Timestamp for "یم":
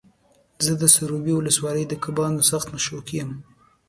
3.21-3.31